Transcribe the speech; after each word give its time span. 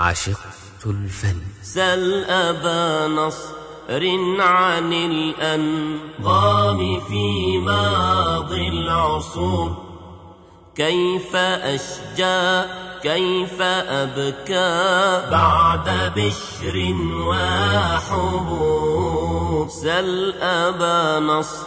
عشقت 0.00 0.86
الفن. 0.86 1.40
سل 1.62 2.24
أبا 2.24 3.08
نصر 3.08 3.50
عن 4.40 4.92
الأنظام 4.92 6.78
في 7.00 7.58
ماضي 7.58 8.68
العصور. 8.68 9.76
كيف 10.74 11.36
أشجى 11.36 12.62
كيف 13.02 13.62
أبكى 13.62 15.30
بعد 15.30 16.12
بشر 16.16 16.94
وحبور. 17.28 18.70
سل 19.68 20.34
أبا 20.40 21.20
نصر 21.20 21.66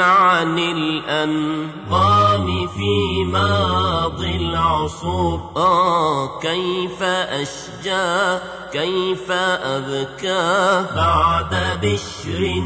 عن 0.00 0.58
الأنظام 0.58 2.46
في 2.68 3.24
ماضي 3.24 4.36
العصور. 4.36 5.40
آه 5.56 6.40
كيف 6.40 7.02
أشجى 7.02 8.38
كيف 8.72 9.30
أبكى 9.30 10.86
بعد 10.96 11.78
بشر 11.82 12.62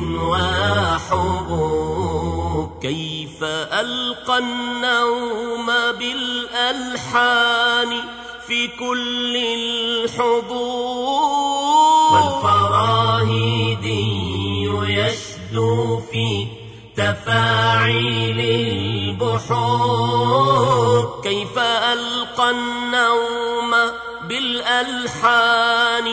وحبور. 1.11 1.99
كيف 2.83 3.45
ألقى 3.45 4.39
النوم 4.39 5.67
بالألحان 5.99 7.89
في 8.47 8.69
كل 8.69 9.37
الحضور. 9.37 10.79
والفراهيدي 12.13 13.19
يشدو 14.89 16.01
في 16.01 16.47
تفاعيل 16.99 18.41
البحور 19.19 21.21
كيف 21.23 21.59
ألقى 21.59 22.51
النوم 22.51 23.75
بالألحان 24.29 26.05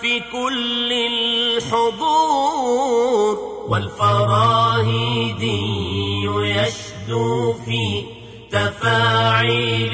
في 0.00 0.20
كل 0.32 0.92
الحضور؟ 1.62 3.38
والفراهيدي 3.68 5.62
يشدو 6.24 7.52
في 7.52 8.04
تفاعيل 8.52 9.92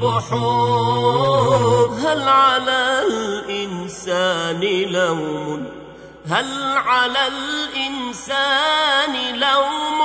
البحور 0.00 1.88
هل 1.88 2.28
على 2.28 3.02
الإنسان 3.08 4.60
لوم؟ 4.92 5.87
هل 6.30 6.76
على 6.76 7.26
الإنسان 7.26 9.14
لوم 9.40 10.02